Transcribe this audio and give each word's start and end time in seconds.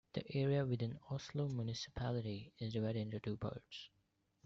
The 0.13 0.23
area 0.35 0.65
within 0.65 0.97
Oslo 1.11 1.47
municipality 1.47 2.51
is 2.57 2.73
divided 2.73 3.01
into 3.01 3.19
two 3.19 3.37
parts. 3.37 3.89